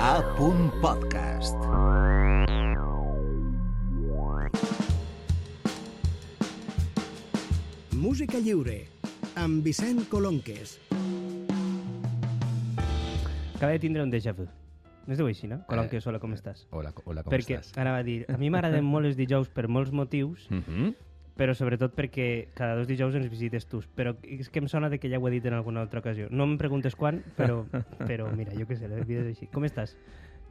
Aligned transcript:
A. 0.00 0.22
Podcast. 0.80 1.56
Música 7.92 8.38
lliure, 8.38 8.86
amb 9.36 9.62
Vicent 9.64 10.08
Colonques. 10.08 10.78
Acaba 13.56 13.72
de 13.72 13.78
tindre 13.78 14.02
un 14.02 14.10
déjà 14.10 14.34
vu. 14.36 14.46
No 15.06 15.14
es 15.14 15.18
diu 15.20 15.28
així, 15.30 15.46
no? 15.46 15.60
Colonques, 15.70 16.06
hola, 16.06 16.18
com 16.20 16.34
estàs? 16.34 16.66
Hola, 16.74 16.90
hola 17.06 17.22
com 17.22 17.32
Perquè, 17.32 17.60
estàs? 17.60 17.76
anava 17.78 18.00
a 18.02 18.06
dir, 18.06 18.24
a 18.28 18.36
mi 18.36 18.50
m'agraden 18.50 18.84
molt 18.84 19.06
els 19.06 19.16
dijous 19.16 19.48
per 19.48 19.68
molts 19.68 19.92
motius, 19.92 20.48
Mm 20.50 20.62
-hmm. 20.66 20.94
Però 21.36 21.54
sobretot 21.54 21.94
perquè 21.96 22.48
cada 22.56 22.76
dos 22.78 22.88
dijous 22.88 23.14
ens 23.18 23.28
visites 23.30 23.66
tu. 23.68 23.82
Però 23.96 24.14
és 24.24 24.48
que 24.50 24.62
em 24.62 24.68
sona 24.72 24.88
de 24.92 24.98
que 24.98 25.10
ja 25.12 25.20
ho 25.20 25.28
he 25.28 25.34
dit 25.34 25.44
en 25.46 25.54
alguna 25.58 25.82
altra 25.84 26.00
ocasió. 26.00 26.28
No 26.30 26.44
em 26.48 26.56
preguntes 26.58 26.96
quan, 26.96 27.22
però, 27.36 27.64
però 28.08 28.30
mira, 28.32 28.54
jo 28.56 28.66
què 28.68 28.78
sé, 28.78 28.88
la 28.88 29.02
vida 29.04 29.24
és 29.26 29.34
així. 29.34 29.50
Com 29.52 29.68
estàs? 29.68 29.96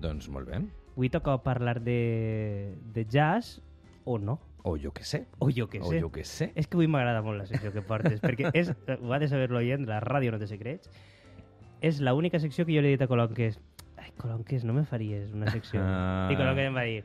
Doncs 0.01 0.29
molt 0.29 0.49
bé. 0.51 0.61
Avui 0.95 1.09
toca 1.11 1.37
parlar 1.43 1.79
de, 1.83 2.75
de 2.93 3.05
jazz 3.09 3.59
o 4.05 4.19
no? 4.19 4.39
O 4.65 4.77
jo 4.81 4.89
què 4.95 5.03
sé. 5.05 5.25
O 5.39 5.51
jo 5.53 5.67
què 5.69 5.81
O 5.81 5.91
sé. 5.91 5.99
jo 6.01 6.09
què 6.13 6.23
sé. 6.25 6.51
És 6.57 6.65
que 6.67 6.77
avui 6.77 6.87
m'agrada 6.89 7.21
molt 7.25 7.37
la 7.41 7.45
secció 7.49 7.73
que 7.73 7.83
portes, 7.85 8.21
perquè 8.21 8.49
és, 8.57 8.71
ho 8.97 9.13
ha 9.13 9.19
de 9.21 9.27
saber 9.29 9.51
l'oient, 9.53 9.85
la 9.89 9.99
ràdio 10.01 10.33
no 10.33 10.39
té 10.41 10.47
secrets, 10.49 10.89
és 11.85 11.99
l'única 12.01 12.39
secció 12.41 12.65
que 12.65 12.73
jo 12.73 12.81
li 12.81 12.89
he 12.89 12.95
dit 12.95 13.03
a 13.05 13.09
Colonques 13.11 13.59
ai, 14.01 14.11
Colonques, 14.17 14.63
no 14.65 14.73
me 14.73 14.85
faries 14.85 15.33
una 15.33 15.51
secció. 15.51 15.81
Ah. 15.83 16.29
I 16.31 16.37
Colonques 16.37 16.69
em 16.69 16.75
va 16.77 16.85
dir, 16.87 17.03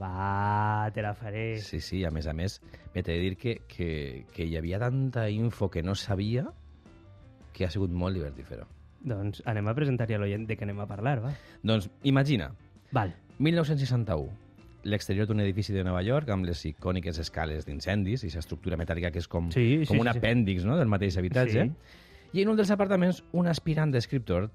va, 0.00 0.88
te 0.94 1.02
la 1.02 1.14
faré. 1.14 1.58
Sí, 1.64 1.80
sí, 1.80 2.04
a 2.04 2.10
més 2.14 2.26
a 2.26 2.34
més, 2.36 2.60
m'he 2.94 3.02
de 3.02 3.18
dir 3.20 3.36
que, 3.36 3.58
que, 3.68 4.24
que 4.34 4.46
hi 4.46 4.56
havia 4.58 4.78
tanta 4.82 5.28
info 5.30 5.70
que 5.70 5.82
no 5.82 5.94
sabia 5.98 6.46
que 7.52 7.66
ha 7.66 7.70
sigut 7.74 7.90
molt 7.90 8.14
divertit 8.18 8.46
fer-ho. 8.46 8.66
Doncs 9.08 9.42
anem 9.46 9.68
a 9.70 9.74
presentar-hi 9.74 10.16
a 10.16 10.18
l'oient 10.22 10.46
de 10.48 10.56
què 10.58 10.66
anem 10.66 10.80
a 10.82 10.86
parlar, 10.90 11.18
va. 11.22 11.32
Doncs 11.62 11.88
imagina, 12.06 12.50
Val. 12.94 13.12
1961, 13.38 14.30
l'exterior 14.88 15.26
d'un 15.28 15.42
edifici 15.42 15.74
de 15.74 15.84
Nova 15.86 16.02
York 16.06 16.30
amb 16.34 16.46
les 16.48 16.64
icòniques 16.70 17.18
escales 17.22 17.66
d'incendis 17.66 18.24
i 18.24 18.30
l'estructura 18.34 18.78
metàl·lica 18.80 19.12
que 19.14 19.22
és 19.22 19.28
com, 19.30 19.50
Sí, 19.54 19.82
sí, 19.82 19.90
com 19.90 20.00
un 20.02 20.08
sí, 20.08 20.14
sí. 20.14 20.18
apèndix 20.18 20.66
no, 20.66 20.78
del 20.78 20.90
mateix 20.90 21.18
habitatge. 21.18 21.66
Sí. 21.68 22.38
I 22.38 22.42
en 22.42 22.52
un 22.52 22.58
dels 22.58 22.70
apartaments, 22.70 23.22
un 23.32 23.48
aspirant 23.48 23.92
d'escriptor 23.94 24.50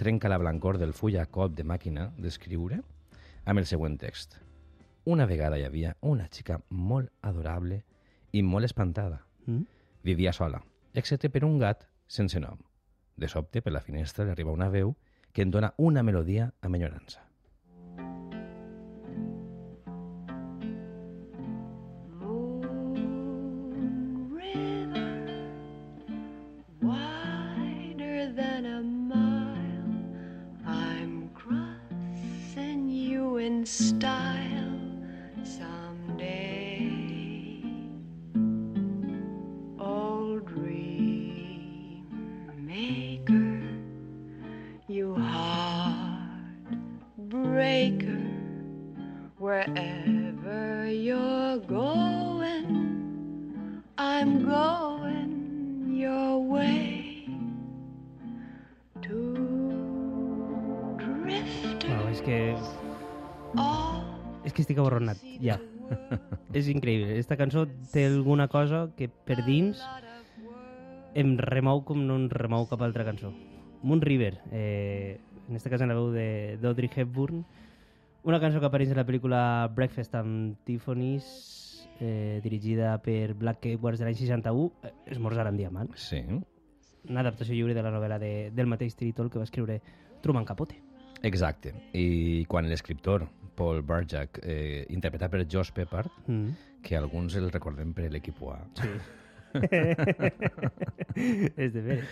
trenca 0.00 0.30
la 0.32 0.38
blancor 0.40 0.78
del 0.80 0.94
full 0.96 1.18
a 1.20 1.26
cop 1.26 1.52
de 1.54 1.64
màquina 1.68 2.10
d'escriure 2.18 2.80
amb 3.44 3.58
el 3.58 3.66
següent 3.68 3.98
text. 4.00 4.38
Una 5.04 5.26
vegada 5.26 5.58
hi 5.58 5.64
havia 5.66 5.96
una 6.06 6.28
xica 6.30 6.60
molt 6.70 7.10
adorable 7.26 7.80
i 8.30 8.42
molt 8.46 8.68
espantada. 8.68 9.24
Mm? 9.46 9.64
Vivia 10.06 10.32
sola, 10.32 10.60
excepte 10.94 11.30
per 11.30 11.42
un 11.42 11.58
gat 11.58 11.88
sense 12.06 12.38
nom. 12.38 12.60
De 13.16 13.28
sobte, 13.28 13.62
per 13.62 13.72
la 13.72 13.82
finestra, 13.82 14.24
li 14.24 14.30
arriba 14.30 14.54
una 14.54 14.70
veu 14.70 14.94
que 15.32 15.42
en 15.42 15.50
dona 15.50 15.72
una 15.76 16.04
melodia 16.06 16.52
amb 16.60 16.78
enyorança. 16.78 17.31
Wherever 49.62 50.90
you're 50.90 51.58
going, 51.70 52.66
I'm 53.96 54.42
going 54.42 55.94
your 55.94 56.42
way 56.42 57.30
to 59.06 59.18
drift 60.98 61.86
Wow, 61.86 62.10
és 62.10 62.20
que, 62.26 62.56
és 64.42 64.50
que 64.50 64.64
estic 64.64 64.82
aborronat, 64.82 65.22
ja. 65.38 65.60
és 66.58 66.66
increïble. 66.66 67.14
Esta 67.22 67.38
cançó 67.38 67.68
té 67.94 68.08
alguna 68.10 68.50
cosa 68.50 68.88
que 68.98 69.06
per 69.06 69.44
dins 69.46 69.78
em 71.14 71.36
remou 71.38 71.84
com 71.86 72.02
no 72.02 72.18
em 72.18 72.26
remou 72.34 72.66
cap 72.66 72.82
altra 72.82 73.06
cançó. 73.06 73.30
Moon 73.86 74.02
River, 74.02 74.40
eh, 74.50 75.20
en 75.46 75.54
este 75.54 75.70
cas 75.70 75.86
en 75.86 75.94
la 75.94 76.00
veu 76.00 76.10
d'Audrey 76.58 76.90
Hepburn, 76.90 77.44
una 78.24 78.40
cançó 78.40 78.60
que 78.60 78.66
apareix 78.68 78.90
en 78.92 78.96
la 79.00 79.06
pel·lícula 79.06 79.40
Breakfast 79.74 80.14
amb 80.14 80.56
Tiffany's, 80.64 81.88
eh, 82.00 82.40
dirigida 82.42 82.96
per 83.02 83.34
Black 83.34 83.66
Edwards 83.66 83.98
de 84.00 84.06
l'any 84.06 84.16
61, 84.18 84.72
eh, 84.82 84.92
Esmorzar 85.06 85.46
en 85.48 85.56
diamant, 85.56 85.90
Sí. 85.96 86.22
una 87.08 87.20
adaptació 87.20 87.54
lliure 87.54 87.74
de 87.74 87.82
la 87.82 87.90
novel·la 87.90 88.18
de, 88.18 88.50
del 88.54 88.66
mateix 88.66 88.94
títol 88.96 89.30
que 89.30 89.38
va 89.38 89.44
escriure 89.44 89.80
Truman 90.22 90.44
Capote. 90.44 90.76
Exacte. 91.22 91.72
I 91.94 92.44
quan 92.46 92.68
l'escriptor 92.68 93.28
Paul 93.54 93.82
Barjack, 93.82 94.40
eh, 94.42 94.86
interpretat 94.90 95.30
per 95.30 95.46
Josh 95.50 95.72
Peppard, 95.72 96.10
Mm. 96.26 96.48
que 96.82 96.96
alguns 96.96 97.34
el 97.36 97.50
recordem 97.52 97.92
per 97.92 98.10
l'equip 98.10 98.40
A. 98.42 98.58
Sí. 98.74 98.88
és 101.56 101.72
de 101.74 101.80
veres. 101.84 102.08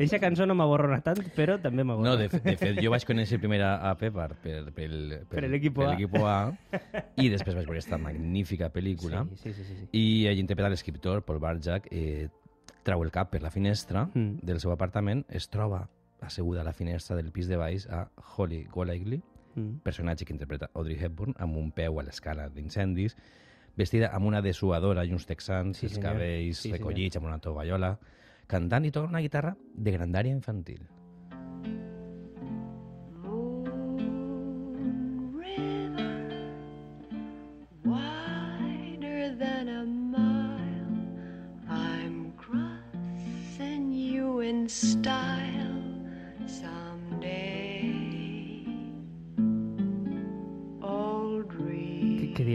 Eixa 0.00 0.18
cançó 0.22 0.46
no 0.46 0.54
m'aborrona 0.58 1.00
tant, 1.04 1.20
però 1.36 1.56
també 1.62 1.84
m'aborrona. 1.84 2.12
No, 2.12 2.16
de, 2.20 2.28
de 2.30 2.56
fet, 2.60 2.78
jo 2.82 2.90
vaig 2.92 3.04
conèixer 3.08 3.40
primer 3.42 3.60
a, 3.66 3.72
a 3.90 3.94
Peppard 3.98 4.38
per, 4.42 4.62
pel, 4.76 4.96
Per 5.30 5.44
l'equipo 5.48 5.84
A. 5.86 6.40
A 6.40 6.54
i 7.20 7.28
després 7.32 7.56
vaig 7.56 7.66
veure 7.66 7.78
aquesta 7.80 7.98
magnífica 8.00 8.70
pel·lícula 8.72 9.24
Sí, 9.34 9.50
sí, 9.50 9.52
sí, 9.52 9.64
sí, 9.64 9.74
sí. 9.80 9.88
i 9.96 10.04
ell 10.30 10.38
interpreta 10.42 10.70
l'escriptor, 10.72 11.22
Paul 11.26 11.40
Barjack, 11.42 11.88
eh, 11.90 12.28
trau 12.86 13.02
el 13.04 13.10
cap 13.14 13.30
per 13.32 13.42
la 13.44 13.50
finestra 13.50 14.06
Mm. 14.14 14.38
del 14.46 14.60
seu 14.60 14.72
apartament, 14.72 15.24
es 15.28 15.48
troba 15.52 15.88
asseguda 16.24 16.60
a 16.62 16.64
la 16.64 16.72
finestra 16.72 17.16
del 17.16 17.30
pis 17.32 17.48
de 17.48 17.56
baix 17.56 17.86
a 17.88 18.08
Holly 18.36 18.64
Golightly, 18.72 19.22
Mm. 19.56 19.80
personatge 19.82 20.24
que 20.24 20.32
interpreta 20.32 20.70
Audrey 20.74 20.96
Hepburn, 21.00 21.34
amb 21.38 21.56
un 21.58 21.72
peu 21.74 21.98
a 21.98 22.02
l'escala 22.06 22.48
d'incendis, 22.48 23.16
vestida 23.80 24.12
amb 24.16 24.28
una 24.28 24.42
dessuadora 24.44 25.04
i 25.08 25.12
uns 25.16 25.26
texans, 25.26 25.78
Sí, 25.80 25.86
els 25.88 25.94
senyor. 25.96 26.12
cabells 26.12 26.56
Sí, 26.58 26.68
senyor. 26.68 26.78
recollits 26.78 27.16
amb 27.20 27.26
una 27.32 27.38
tovallola, 27.40 27.94
cantant 28.46 28.84
i 28.84 28.90
tocant 28.92 29.10
una 29.14 29.20
guitarra 29.24 29.56
de 29.74 29.92
grandària 29.96 30.32
infantil. 30.36 30.84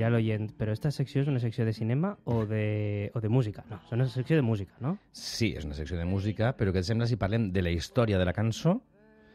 Dirà 0.05 0.13
l'oient? 0.13 0.51
Però 0.57 0.71
esta 0.73 0.91
secció 0.93 1.21
és 1.23 1.27
una 1.31 1.39
secció 1.41 1.65
de 1.65 1.73
cinema 1.73 2.13
o 2.25 2.45
de, 2.45 3.11
o 3.15 3.21
de 3.21 3.29
música? 3.29 3.63
No, 3.69 3.79
és 3.85 3.91
una 3.97 4.05
secció 4.07 4.35
de 4.37 4.43
música, 4.45 4.73
no? 4.79 4.97
Sí, 5.11 5.53
és 5.57 5.65
una 5.65 5.73
secció 5.75 5.97
de 5.97 6.05
música, 6.05 6.53
però 6.57 6.71
què 6.73 6.79
et 6.83 6.87
sembla 6.87 7.07
si 7.09 7.17
parlem 7.17 7.49
de 7.51 7.61
la 7.65 7.71
història 7.73 8.19
de 8.21 8.25
la 8.25 8.33
cançó 8.33 8.79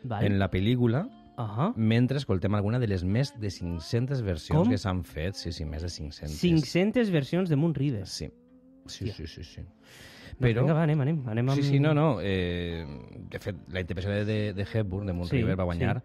Vale. 0.05 0.27
en 0.31 0.39
la 0.39 0.51
pel·lícula 0.51 1.05
Ahà. 1.41 1.73
mentre 1.77 2.19
escoltem 2.19 2.55
alguna 2.55 2.79
de 2.79 2.87
les 2.89 3.03
més 3.05 3.35
de 3.41 3.51
500 3.51 4.23
versions 4.23 4.63
Com? 4.63 4.71
que 4.71 4.79
s'han 4.79 5.03
fet. 5.05 5.35
Sí, 5.35 5.53
sí, 5.53 5.65
més 5.65 5.83
de 5.83 5.89
500. 5.89 6.39
500 6.41 7.11
versions 7.11 7.49
de 7.51 7.57
Moon 7.57 7.75
River. 7.75 8.07
Sí, 8.07 8.31
sí, 8.87 9.11
Hòstia. 9.11 9.15
sí, 9.15 9.27
sí. 9.27 9.45
sí. 9.45 9.67
Però... 10.41 10.63
Vinga, 10.63 10.73
va, 10.73 10.85
anem, 10.87 11.01
anem. 11.05 11.19
anem 11.29 11.51
amb... 11.53 11.61
Sí, 11.61 11.67
sí, 11.75 11.81
no, 11.81 11.93
no. 11.93 12.19
Eh, 12.23 12.87
de 13.29 13.39
fet, 13.43 13.59
la 13.69 13.81
interpretació 13.83 14.25
de, 14.25 14.39
de, 14.57 14.67
Hepburn, 14.73 15.07
de 15.07 15.13
Moon 15.13 15.29
Sí, 15.29 15.37
River, 15.37 15.59
va 15.59 15.65
guanyar... 15.69 15.99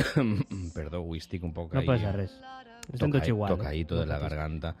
Perdó, 0.76 1.00
avui 1.02 1.18
estic 1.18 1.42
un 1.44 1.52
poc 1.52 1.72
No 1.74 1.80
ahí. 1.80 1.86
passa 1.88 2.12
res. 2.14 2.36
Igual. 3.28 3.50
Toca 3.56 3.68
eh? 3.68 3.72
ahí 3.72 3.84
tot 3.84 4.00
de 4.00 4.06
la 4.06 4.18
garganta. 4.18 4.74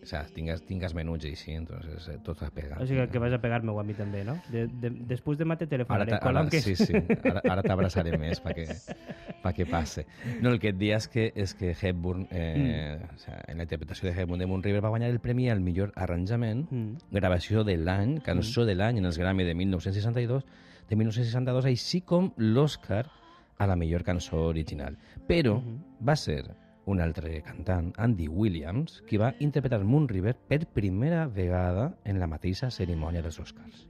O 0.00 0.06
sea, 0.06 0.24
tingues, 0.32 0.62
tingues 0.64 0.92
menuts 0.94 1.24
i 1.24 1.34
sí, 1.34 1.50
entonces 1.52 2.06
eh, 2.08 2.18
tot 2.22 2.40
a 2.42 2.50
pegar. 2.50 2.80
O 2.80 2.86
sigui 2.86 3.06
que 3.10 3.18
vas 3.18 3.32
a 3.32 3.40
pegar-me-ho 3.40 3.80
a 3.80 3.82
mi 3.84 3.94
també, 3.94 4.22
no? 4.24 4.36
De, 4.52 4.66
de, 4.68 4.90
després 4.90 5.36
de 5.38 5.44
mate 5.44 5.64
Ara, 5.64 5.70
telefonaré. 5.70 6.10
ta- 6.12 6.16
ara, 6.18 6.26
Colonques. 6.26 6.62
sí, 6.62 6.76
sí, 6.76 6.92
ara, 7.24 7.40
ara 7.50 7.62
t'abraçaré 7.64 8.16
més 8.16 8.38
perquè 8.44 8.76
pa 9.42 9.52
que 9.52 9.66
passe. 9.66 10.06
No, 10.40 10.50
el 10.52 10.60
que 10.60 10.68
et 10.70 10.78
dia 10.78 10.96
és 11.00 11.08
que, 11.08 11.32
és 11.34 11.52
que 11.54 11.72
Hepburn, 11.74 12.28
eh, 12.30 12.98
Mm. 13.00 13.14
o 13.14 13.18
sea, 13.18 13.42
en 13.48 13.56
la 13.58 13.64
interpretació 13.64 14.08
de 14.08 14.20
Hepburn 14.20 14.38
de 14.38 14.46
Moon 14.46 14.62
River 14.62 14.84
va 14.84 14.88
guanyar 14.90 15.10
el 15.10 15.18
premi 15.20 15.48
al 15.50 15.60
millor 15.60 15.92
arranjament, 15.96 16.70
Mm. 16.70 16.96
gravació 17.10 17.64
de 17.64 17.76
l'any, 17.76 18.20
cançó 18.20 18.64
de 18.64 18.74
l'any 18.76 18.98
en 18.98 19.04
els 19.06 19.18
Grammy 19.18 19.44
de 19.44 19.54
1962, 19.54 20.44
de 20.88 20.96
1962, 20.96 21.64
així 21.64 22.02
com 22.02 22.32
l'Oscar 22.36 23.10
a 23.58 23.66
la 23.66 23.74
millor 23.74 24.04
cançó 24.04 24.46
original. 24.46 24.96
Però 25.26 25.60
va 26.00 26.14
ser 26.14 26.44
un 26.88 27.02
altre 27.04 27.42
cantant, 27.44 27.92
Andy 28.00 28.28
Williams, 28.28 29.02
qui 29.08 29.20
va 29.20 29.34
interpretar 29.44 29.82
Moon 29.84 30.08
River 30.08 30.34
per 30.48 30.64
primera 30.80 31.26
vegada 31.28 31.92
en 32.04 32.20
la 32.22 32.30
mateixa 32.30 32.72
cerimònia 32.72 33.24
dels 33.24 33.40
Oscars. 33.44 33.86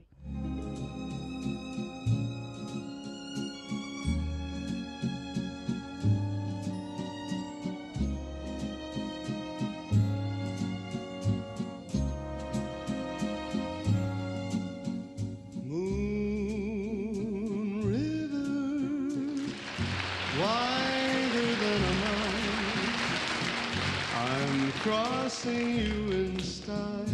Crossing 25.39 25.79
you 25.79 26.11
in 26.11 26.39
style 26.39 27.05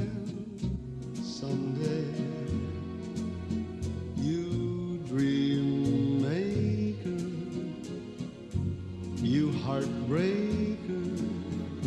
someday. 1.21 2.09
You 4.17 4.99
dream 5.05 6.21
maker, 6.21 7.21
you 9.21 9.51
heartbreaker. 9.65 11.03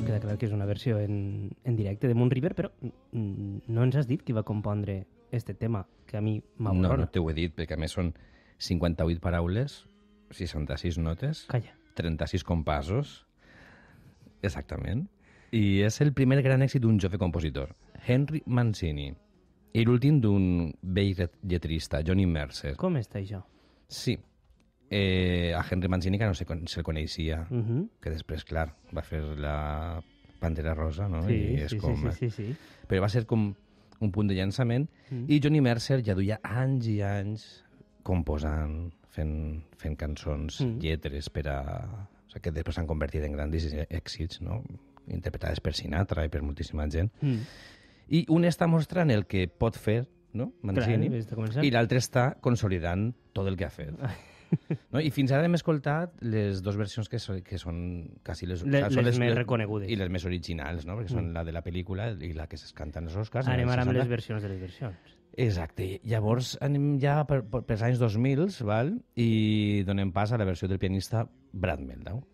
Queda 0.07 0.21
clar 0.21 0.39
que 0.39 0.47
és 0.47 0.53
una 0.55 0.67
versió 0.67 0.99
en, 1.03 1.51
en 1.65 1.77
directe 1.77 2.07
de 2.09 2.15
Moon 2.15 2.31
River, 2.31 2.55
però 2.55 2.71
no 3.13 3.83
ens 3.83 3.97
has 3.99 4.07
dit 4.07 4.23
qui 4.23 4.33
va 4.37 4.45
compondre 4.47 5.07
este 5.33 5.55
tema, 5.55 5.87
que 6.07 6.17
a 6.17 6.21
mi 6.23 6.39
No, 6.59 6.71
m'avorrona. 6.71 7.03
no 7.05 7.11
t'ho 7.11 7.27
he 7.31 7.35
dit, 7.35 7.55
perquè 7.57 7.75
a 7.75 7.83
més 7.83 7.93
són 7.93 8.15
58 8.63 9.21
paraules, 9.21 9.83
66 10.31 10.99
notes, 11.03 11.45
Calla. 11.51 11.75
36 11.99 12.45
compassos, 12.47 13.25
exactament, 14.43 15.09
i 15.53 15.81
és 15.83 16.01
el 16.05 16.13
primer 16.13 16.43
gran 16.43 16.63
èxit 16.63 16.83
d'un 16.83 16.99
jove 17.01 17.19
compositor, 17.19 17.75
Henry 18.07 18.43
Mancini, 18.47 19.13
i 19.75 19.85
l'últim 19.85 20.21
d'un 20.21 20.73
vell 20.83 21.29
lletrista, 21.43 22.03
Johnny 22.05 22.27
Mercer. 22.27 22.75
Com 22.77 22.97
està 22.97 23.19
això? 23.21 23.43
Sí, 23.89 24.19
eh, 24.91 25.53
a 25.57 25.63
Henry 25.71 25.89
Mancini 25.89 26.19
que 26.19 26.27
no 26.27 26.35
se, 26.35 26.45
se'l 26.67 26.83
coneixia, 26.85 27.47
Uh 27.51 27.57
-huh. 27.63 27.89
que 28.01 28.11
després, 28.11 28.45
clar, 28.45 28.75
va 28.97 29.03
fer 29.03 29.23
la 29.23 30.03
Pantera 30.41 30.75
Rosa, 30.75 31.09
no? 31.09 31.27
Sí, 31.27 31.35
I 31.35 31.55
és 31.63 31.71
sí, 31.71 31.79
com... 31.79 31.97
sí, 31.97 32.11
sí, 32.13 32.31
sí, 32.31 32.47
sí. 32.53 32.57
Però 32.89 33.01
va 33.01 33.09
ser 33.09 33.27
com 33.27 33.55
un 34.01 34.13
punt 34.13 34.29
de 34.29 34.35
llançament 34.35 34.89
Mm. 35.11 35.25
i 35.29 35.41
Johnny 35.41 35.61
Mercer 35.61 36.03
ja 36.05 36.15
duia 36.15 36.39
anys 36.43 36.87
i 36.87 37.01
anys 37.03 37.65
composant, 38.03 38.93
fent, 39.09 39.63
fent 39.77 39.97
cançons, 39.97 40.61
Mm. 40.61 40.79
lletres 40.81 41.29
per 41.31 41.49
a... 41.49 41.59
O 42.29 42.31
sigui, 42.31 42.43
que 42.43 42.53
després 42.53 42.75
s'han 42.77 42.87
convertit 42.87 43.25
en 43.25 43.33
grans 43.33 43.55
èxits, 43.91 44.41
no? 44.43 44.63
Interpretades 45.11 45.61
per 45.61 45.75
Sinatra 45.75 46.25
i 46.25 46.31
per 46.33 46.43
moltíssima 46.43 46.87
gent. 46.93 47.11
Mm. 47.23 47.43
I 48.09 48.25
un 48.33 48.45
està 48.49 48.67
mostrant 48.71 49.11
el 49.13 49.27
que 49.27 49.47
pot 49.49 49.77
fer, 49.77 50.07
no? 50.33 50.53
Mancini, 50.63 51.09
Clar, 51.29 51.65
i 51.65 51.71
l'altre 51.75 51.99
està 52.01 52.31
consolidant 52.41 53.11
tot 53.37 53.47
el 53.49 53.57
que 53.57 53.65
ha 53.69 53.71
fet. 53.75 53.95
No? 54.89 54.97
I 55.05 55.11
fins 55.13 55.29
ara 55.37 55.45
hem 55.45 55.53
escoltat 55.59 56.15
les 56.25 56.63
dues 56.65 56.79
versions 56.81 57.11
que, 57.13 57.19
són, 57.21 57.43
que 57.45 57.59
són 57.61 57.83
quasi 58.25 58.47
les, 58.49 58.63
Le- 58.65 58.81
són 58.89 59.05
les 59.05 59.19
més 59.21 59.35
reconegudes. 59.37 59.91
I 59.93 59.97
les 60.01 60.09
més 60.09 60.25
originals, 60.25 60.87
no? 60.89 60.95
perquè 60.97 61.11
són 61.13 61.27
Mm. 61.27 61.35
la 61.37 61.43
de 61.45 61.53
la 61.53 61.61
pel·lícula 61.61 62.07
i 62.25 62.31
la 62.33 62.47
que 62.49 62.57
es 62.57 62.73
canten 62.73 63.05
als 63.11 63.17
Oscars. 63.21 63.45
en 63.47 63.53
Anem 63.59 63.69
ara 63.69 63.83
amb 63.85 63.91
60. 63.93 63.99
les 64.01 64.09
versions 64.09 64.43
de 64.43 64.49
les 64.49 64.59
versions. 64.63 64.97
Exacte. 65.37 66.01
Llavors 66.03 66.55
anem 66.65 66.95
ja 66.99 67.19
per, 67.29 67.43
per, 67.45 67.61
pels 67.69 67.83
anys 67.91 68.01
2000, 68.01 68.49
val? 68.65 68.95
i 69.21 69.83
donem 69.85 70.13
pas 70.17 70.33
a 70.33 70.39
la 70.41 70.47
versió 70.49 70.67
del 70.67 70.79
pianista 70.81 71.27
Brad 71.53 71.81
Meldau. 71.85 72.25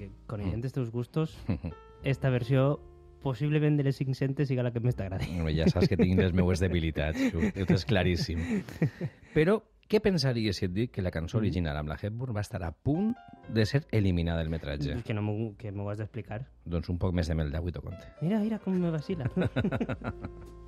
Que 0.00 0.10
coneixent 0.30 0.64
els 0.64 0.76
teus 0.76 0.90
gustos, 0.94 1.36
esta 2.14 2.32
versió 2.32 2.78
possiblement 3.20 3.76
de 3.76 3.84
les 3.84 3.98
500 4.00 4.48
siga 4.48 4.64
la 4.64 4.72
que 4.72 4.80
més 4.80 4.96
t'agradi. 4.96 5.28
Bueno, 5.36 5.52
ja 5.52 5.68
saps 5.68 5.90
que 5.90 5.98
tinc 6.00 6.16
les 6.20 6.32
meues 6.32 6.62
debilitats, 6.62 7.20
ho, 7.36 7.50
tens 7.68 7.84
claríssim. 7.88 8.40
Però 9.36 9.60
què 9.90 9.98
pensaries 9.98 10.60
si 10.60 10.68
et 10.68 10.72
dic 10.72 10.94
que 10.94 11.02
la 11.02 11.10
cançó 11.10 11.40
original 11.40 11.76
amb 11.80 11.90
la 11.90 11.98
Hepburn 12.00 12.36
va 12.36 12.44
estar 12.46 12.62
a 12.62 12.70
punt 12.70 13.10
de 13.50 13.66
ser 13.66 13.82
eliminada 13.90 14.38
del 14.38 14.52
metratge? 14.52 15.00
Que 15.04 15.16
no 15.16 15.22
m'ho 15.26 15.90
has 15.90 15.98
d'explicar. 15.98 16.44
Doncs 16.64 16.88
un 16.94 17.00
poc 17.02 17.12
més 17.12 17.28
de 17.28 17.34
mel 17.34 17.50
i 17.50 17.74
t'ho 17.74 17.82
conte. 17.82 18.14
Mira, 18.22 18.38
mira 18.38 18.62
com 18.62 18.78
me 18.78 18.94
vacila. 18.94 19.28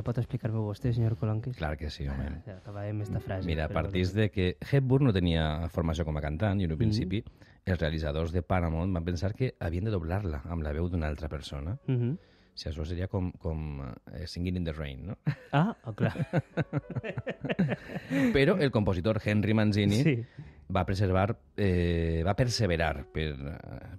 Ja 0.00 0.04
pot 0.06 0.16
explicar-me 0.16 0.56
vostè, 0.64 0.94
senyor 0.96 1.12
Colanques? 1.20 1.52
Clar 1.58 1.74
que 1.76 1.90
sí, 1.92 2.06
home. 2.08 2.30
Ja 2.46 2.54
acabàvem 2.56 3.02
esta 3.04 3.20
frase. 3.20 3.44
Mira, 3.44 3.66
a 3.66 3.68
partir 3.68 4.06
de 4.16 4.30
que 4.32 4.56
Hepburn 4.64 5.04
no 5.04 5.12
tenia 5.12 5.68
formació 5.68 6.06
com 6.08 6.16
a 6.16 6.22
cantant 6.24 6.58
i 6.60 6.64
en 6.64 6.72
un 6.72 6.78
Mhm. 6.78 6.80
principi 6.80 7.20
els 7.66 7.78
realitzadors 7.78 8.32
de 8.32 8.40
Paramount 8.42 8.94
van 8.94 9.04
pensar 9.04 9.34
que 9.34 9.54
havien 9.60 9.84
de 9.84 9.90
doblar-la 9.90 10.40
amb 10.48 10.62
la 10.62 10.72
veu 10.72 10.88
d'una 10.88 11.08
altra 11.08 11.28
persona. 11.28 11.76
Mhm. 11.86 12.16
Si 12.54 12.68
això 12.68 12.84
seria 12.86 13.08
com, 13.08 13.30
com 13.32 13.82
eh, 14.14 14.26
Singing 14.26 14.56
in 14.56 14.64
the 14.64 14.72
Rain, 14.72 15.06
no? 15.06 15.18
Ah, 15.52 15.76
oh, 15.84 15.92
clar. 15.92 16.16
Però 18.32 18.56
el 18.58 18.70
compositor 18.70 19.20
Henry 19.24 19.54
Mancini 19.54 20.02
Sí. 20.02 20.24
Va 20.72 20.84
preservar, 20.86 21.36
eh, 21.56 22.22
va 22.26 22.34
perseverar 22.38 23.04
per, 23.12 23.26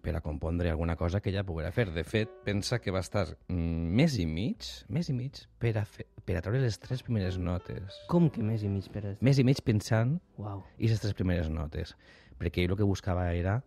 per 0.02 0.14
a 0.16 0.22
compondre 0.22 0.70
alguna 0.72 0.96
cosa 0.96 1.20
que 1.22 1.30
ella 1.30 1.44
poguera 1.44 1.72
fer. 1.72 1.90
De 1.92 2.04
fet, 2.04 2.30
pensa 2.46 2.80
que 2.80 2.92
va 2.96 3.02
estar 3.04 3.26
mm, 3.50 3.92
més 4.00 4.18
i 4.20 4.26
mig, 4.26 4.66
més 4.90 5.10
i 5.10 5.14
mig, 5.18 5.44
per 5.60 5.74
a, 5.82 5.86
fer, 5.86 6.08
per 6.26 6.38
a 6.40 6.42
treure 6.46 6.62
les 6.64 6.80
tres 6.80 7.04
primeres 7.04 7.38
notes. 7.38 8.00
Com 8.12 8.30
que 8.32 8.44
més 8.44 8.64
i 8.64 8.70
mig 8.72 8.88
per... 8.94 9.06
est- 9.14 9.22
Més 9.22 9.40
i 9.40 9.46
mig 9.48 9.62
pensant 9.66 10.18
Uau. 10.38 10.64
i 10.80 10.88
les 10.92 11.02
tres 11.04 11.14
primeres 11.18 11.50
notes. 11.52 11.96
Perquè 12.40 12.64
ell 12.66 12.72
el 12.74 12.80
que 12.80 12.88
buscava 12.88 13.30
era... 13.34 13.60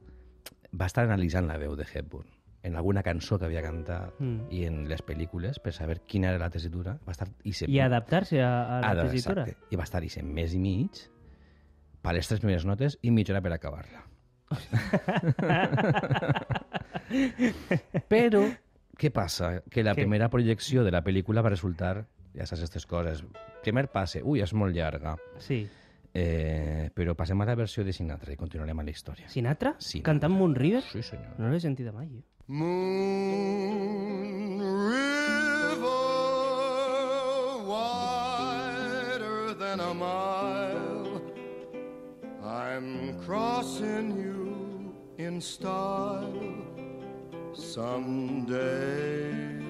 Va 0.75 0.88
estar 0.90 1.04
analitzant 1.06 1.46
la 1.46 1.58
veu 1.61 1.76
de 1.78 1.84
Hepburn 1.87 2.26
en 2.64 2.75
alguna 2.80 3.02
cançó 3.04 3.37
que 3.38 3.44
havia 3.44 3.61
cantat 3.62 4.14
Mm. 4.18 4.46
i 4.50 4.62
en 4.64 4.88
les 4.88 5.02
pel·lícules 5.04 5.58
per 5.61 5.75
saber 5.76 5.99
quina 6.08 6.30
era 6.30 6.38
la 6.40 6.49
tessitura. 6.50 6.94
Va 7.06 7.12
estar... 7.12 7.28
I, 7.44 7.52
se... 7.52 7.66
I 7.68 7.76
adaptar-se 7.84 8.40
a, 8.40 8.78
a 8.78 8.80
la 8.80 8.90
Ada, 8.94 9.04
tessitura. 9.11 9.42
exacte. 9.44 9.68
I 9.70 9.76
va 9.76 9.84
estar 9.84 10.00
i 10.02 10.08
més 10.25 10.54
i 10.56 10.58
mig 10.62 11.02
per 12.04 12.12
les 12.14 12.28
tres 12.28 12.40
primeres 12.42 12.66
notes 12.68 12.99
i 13.02 13.11
mitja 13.11 13.32
hora 13.34 13.42
per 13.44 13.52
acabar-la. 13.56 14.04
Però, 18.08 18.42
què 18.99 19.11
passa? 19.14 19.61
Que 19.70 19.82
la 19.84 19.92
Què? 19.94 20.02
primera 20.04 20.28
projecció 20.32 20.84
de 20.84 20.90
la 20.94 21.02
pel·lícula 21.04 21.42
va 21.44 21.50
resultar, 21.54 21.96
ja 22.34 22.46
saps 22.46 22.61
aquestes 22.64 22.87
coses, 22.90 23.25
primer 23.64 23.87
passe, 23.92 24.23
ui, 24.23 24.40
és 24.44 24.52
molt 24.54 24.75
llarga, 24.76 25.16
Sí. 25.40 25.64
eh, 26.14 26.90
però 26.94 27.14
passem 27.16 27.40
a 27.40 27.44
la 27.49 27.54
versió 27.58 27.84
de 27.84 27.92
Sinatra 27.92 28.32
i 28.32 28.37
continuarem 28.37 28.78
amb 28.78 28.88
la 28.88 28.92
història. 28.94 29.28
Sinatra? 29.28 29.75
Sinatra. 29.78 30.12
Cantant 30.12 30.32
Moon 30.37 30.54
River? 30.54 30.82
Sí, 30.92 31.02
senyor. 31.02 31.34
No 31.38 31.49
l'he 31.50 31.61
sentida 31.61 31.92
mai. 31.92 32.06
eh? 32.06 32.23
Moon 32.46 34.53
in 45.24 45.40
style 45.40 46.30
someday. 47.54 49.63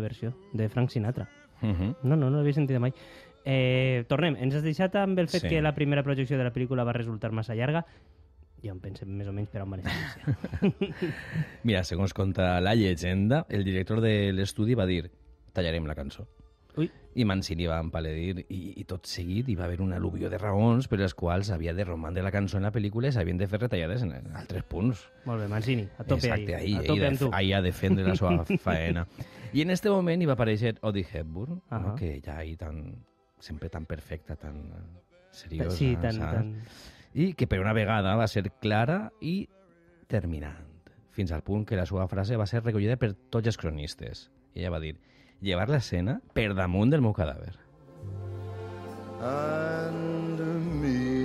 Havia 0.00 0.16
sentit 0.18 0.32
mai 0.32 0.32
jo 0.32 0.32
esta 0.32 0.32
versió 0.32 0.34
de 0.52 0.68
Frank 0.68 0.90
Sinatra. 0.90 1.28
Uh 1.62 1.68
-huh. 1.68 1.96
No, 2.02 2.16
no, 2.16 2.30
no 2.30 2.36
l'havia 2.36 2.52
sentit 2.52 2.78
mai. 2.78 2.92
Eh, 3.44 4.04
tornem, 4.08 4.36
ens 4.36 4.54
has 4.54 4.62
deixat 4.62 4.94
amb 4.96 5.18
el 5.18 5.28
fet 5.28 5.42
Sí. 5.42 5.48
que 5.48 5.62
la 5.62 5.72
primera 5.74 6.02
projecció 6.02 6.36
de 6.36 6.44
la 6.44 6.52
pel·lícula 6.52 6.84
va 6.84 6.92
resultar 6.92 7.32
massa 7.32 7.54
llarga. 7.54 7.86
Jo 8.62 8.72
em 8.72 8.80
pensem 8.80 9.08
més 9.08 9.28
o 9.28 9.32
menys 9.32 9.48
per 9.48 9.62
on 9.62 9.70
iniciar. 9.92 10.36
Mira, 11.62 11.84
segons 11.84 12.12
conta 12.12 12.60
la 12.60 12.74
llegenda, 12.74 13.46
el 13.48 13.64
director 13.64 14.00
de 14.00 14.32
l'estudi 14.32 14.74
va 14.74 14.86
dir 14.86 15.10
tallarem 15.52 15.86
la 15.86 15.94
cançó. 15.94 16.26
Ui, 16.76 16.90
I 17.16 17.24
Mancini 17.24 17.64
va 17.66 17.78
empaledir 17.80 18.42
i, 18.52 18.58
i 18.76 18.84
tot 18.84 19.06
seguit 19.08 19.48
hi 19.48 19.54
va 19.56 19.64
haver 19.64 19.78
un 19.80 19.94
al·luvió 19.96 20.28
de 20.28 20.36
raons 20.36 20.88
per 20.92 20.98
les 21.00 21.14
quals 21.16 21.48
havia 21.54 21.72
de 21.72 21.84
romandre 21.88 22.22
la 22.22 22.30
cançó 22.34 22.58
en 22.58 22.66
la 22.68 22.72
pel·lícula 22.74 23.08
i 23.08 23.12
s'havien 23.16 23.38
de 23.40 23.46
fer 23.48 23.60
retallades 23.62 24.02
en 24.04 24.12
altres 24.36 24.64
punts. 24.68 25.06
molt 25.24 25.40
bé, 25.40 25.48
Mancini, 25.48 25.86
a 25.96 26.04
tope 26.04 26.26
Exacte, 26.26 26.54
ahí. 26.54 26.64
ahí, 26.66 26.74
a 26.74 26.78
ahí, 26.80 26.86
tope 26.86 27.00
de- 27.00 27.06
amb 27.08 27.18
tu. 27.18 27.30
ahí 27.32 27.52
a 27.54 27.62
defendre 27.62 28.04
la 28.04 28.14
seva 28.16 28.44
faena. 28.66 29.06
I 29.54 29.62
en 29.62 29.70
este 29.70 29.88
moment 29.88 30.20
hi 30.20 30.26
va 30.28 30.34
aparèixer 30.36 30.74
Audrey 30.82 31.06
Hepburn, 31.10 31.62
Ahà. 31.70 31.80
no? 31.80 31.94
que 31.96 32.20
ja 32.20 32.36
ahí 32.38 32.56
tan, 32.56 32.96
sempre 33.38 33.70
tan 33.70 33.86
perfecta, 33.86 34.36
tan 34.36 34.56
eh, 34.66 34.84
seriosa, 35.30 35.70
Sí, 35.76 35.96
tan, 35.96 36.12
saps? 36.20 36.34
tan... 36.34 36.54
i 37.14 37.32
que 37.32 37.46
per 37.46 37.60
una 37.60 37.72
vegada 37.72 38.14
va 38.16 38.28
ser 38.28 38.50
clara 38.60 39.10
i 39.22 39.48
terminant, 40.06 40.66
fins 41.16 41.32
al 41.32 41.40
punt 41.42 41.64
que 41.64 41.76
la 41.80 41.86
seva 41.88 42.04
frase 42.08 42.36
va 42.36 42.44
ser 42.46 42.60
recollida 42.62 42.98
per 43.00 43.14
tots 43.32 43.46
els 43.48 43.56
cronistes. 43.56 44.26
I 44.54 44.60
ella 44.60 44.70
va 44.76 44.80
dir, 44.80 44.98
llevar 45.40 45.68
l'escena 45.68 46.20
per 46.34 46.52
damunt 46.54 46.90
del 46.90 47.04
meu 47.04 47.14
cadàver. 47.16 47.56
and 49.26 50.38
me. 50.80 51.16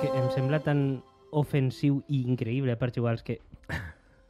Que 0.00 0.08
em 0.18 0.30
sembla 0.34 0.58
tan 0.58 0.80
ofensiu 1.32 2.02
i 2.12 2.22
increïble 2.28 2.72
a 2.74 2.78
parts 2.80 2.98
iguals 3.00 3.22
que 3.24 3.38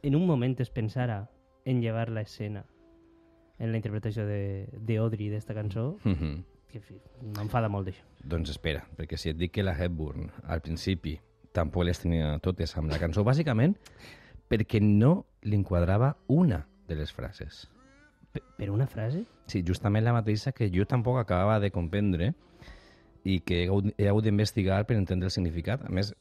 en 0.03 0.15
un 0.15 0.25
moment 0.27 0.55
es 0.63 0.69
pensara 0.71 1.29
en 1.65 1.81
llevar 1.83 2.09
la 2.09 2.21
escena 2.23 2.65
en 3.59 3.71
la 3.71 3.77
interpretació 3.77 4.25
de, 4.25 4.67
de 4.71 4.97
Audrey 4.97 5.29
d'esta 5.29 5.53
cançó, 5.53 5.97
Mhm. 6.03 6.43
que 6.71 6.79
en 6.79 6.83
fi, 6.83 6.95
m'enfada 7.37 7.69
molt 7.69 7.87
d'això. 7.87 8.03
Doncs 8.23 8.49
espera, 8.49 8.87
perquè 8.97 9.15
si 9.17 9.29
et 9.29 9.37
dic 9.37 9.51
que 9.53 9.63
la 9.63 9.75
Hepburn 9.77 10.31
al 10.47 10.61
principi 10.61 11.19
tampoc 11.53 11.83
les 11.85 11.99
tenia 12.01 12.39
totes 12.39 12.75
amb 12.77 12.89
la 12.89 12.97
cançó, 12.99 13.23
bàsicament 13.23 13.75
perquè 14.49 14.81
no 14.81 15.25
li 15.43 15.55
enquadrava 15.55 16.15
una 16.27 16.65
de 16.87 16.95
les 16.95 17.11
frases. 17.13 17.69
Per, 18.33 18.41
per 18.57 18.71
una 18.71 18.87
frase? 18.87 19.25
Sí, 19.45 19.61
justament 19.65 20.03
la 20.03 20.13
mateixa 20.15 20.51
que 20.51 20.71
jo 20.73 20.85
tampoc 20.89 21.19
acabava 21.21 21.59
de 21.59 21.69
comprendre 21.71 22.33
i 23.23 23.39
que 23.39 23.63
he 23.97 24.07
hagut 24.09 24.23
d'investigar 24.25 24.85
per 24.87 24.97
entendre 24.97 25.27
el 25.27 25.31
significat. 25.31 25.83
A 25.85 25.89
més, 25.89 26.13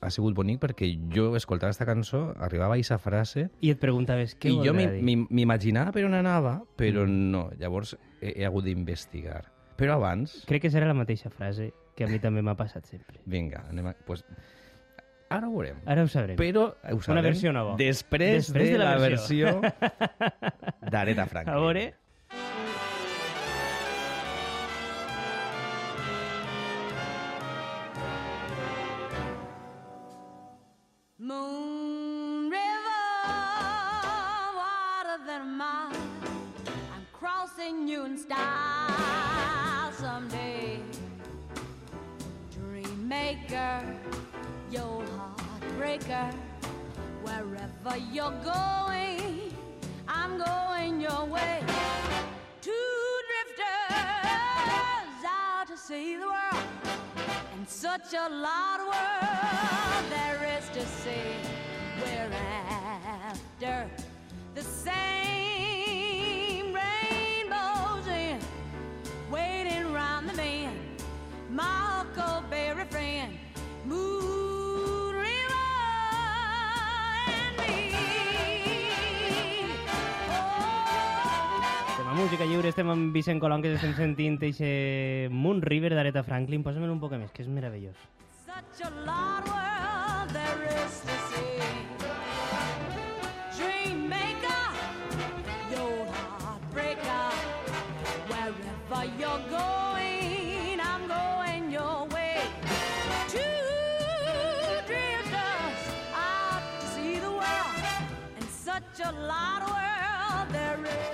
ha 0.00 0.10
sigut 0.14 0.34
bonic 0.36 0.60
perquè 0.62 0.88
jo 1.14 1.32
escoltava 1.38 1.72
aquesta 1.72 1.86
cançó, 1.88 2.20
arribava 2.38 2.74
a 2.74 2.78
aquesta 2.78 2.98
frase 3.02 3.48
I 3.60 3.72
et 3.74 3.80
preguntaves 3.82 4.36
què 4.38 4.52
i 4.52 4.58
jo 4.64 4.74
m'imaginava 4.74 5.92
per 5.94 6.04
on 6.06 6.14
anava, 6.18 6.58
però 6.78 7.06
no. 7.08 7.48
Llavors 7.58 7.96
he, 8.20 8.34
he 8.36 8.46
hagut 8.46 8.68
d'investigar. 8.68 9.44
Però 9.78 9.94
abans... 9.98 10.40
Crec 10.48 10.64
que 10.66 10.70
serà 10.74 10.88
la 10.90 10.96
mateixa 10.98 11.30
frase 11.30 11.72
que 11.98 12.06
a 12.06 12.10
mi 12.10 12.18
també 12.22 12.42
m'ha 12.46 12.56
passat 12.58 12.86
sempre. 12.86 13.20
Vinga, 13.26 13.64
anem 13.70 13.90
a... 13.90 13.94
Pues, 14.06 14.24
ara 15.34 15.46
ho 15.48 15.54
veurem. 15.54 15.78
Ara 15.86 16.04
ho 16.06 16.10
sabrem. 16.10 16.38
Però 16.38 16.68
ho 16.72 17.00
sabrem 17.02 17.26
versió 17.30 17.52
nova. 17.54 17.76
Després, 17.78 18.48
Després 18.48 18.72
de, 18.72 18.76
de 18.76 18.82
la 18.84 18.96
versió. 19.02 19.54
versió 19.62 20.28
d'Aretha 20.92 21.26
Franklin. 21.30 21.54
A 21.56 21.62
veure... 21.62 21.88
crossing 37.68 37.88
you 37.88 38.04
in 38.04 38.16
style 38.16 39.92
someday. 39.92 40.80
Dreammaker, 42.54 43.94
your 44.70 45.04
heartbreaker. 45.16 46.34
Wherever 47.22 47.96
you're 48.12 48.38
going, 48.44 49.52
I'm 50.06 50.38
going 50.38 51.00
your 51.00 51.24
way. 51.26 51.62
Two 52.60 52.72
drifters 53.28 53.96
out 55.26 55.66
to 55.68 55.76
see 55.76 56.16
the 56.16 56.26
world. 56.26 56.64
And 57.54 57.68
such 57.68 58.14
a 58.14 58.28
lot 58.28 58.80
of 58.80 58.86
world 58.86 60.10
there 60.10 60.58
is 60.58 60.68
to 60.70 60.86
see. 60.86 61.47
Música 82.28 82.44
Lliure, 82.44 82.68
estem 82.68 82.90
amb 82.92 83.14
Vicent 83.16 83.38
Colom, 83.40 83.62
que 83.64 83.70
estem 83.72 83.94
sentint 83.96 84.34
eixe 84.44 84.68
Moon 85.32 85.62
River 85.64 85.94
d'Aretha 85.94 86.20
Franklin. 86.26 86.60
Posa'm-lo 86.66 86.92
un 86.92 87.00
poc 87.00 87.16
més, 87.16 87.32
que 87.32 87.40
és 87.40 87.48
meravellós. 87.48 88.04
Such 88.44 88.84
a 88.84 88.92
lot 89.08 89.27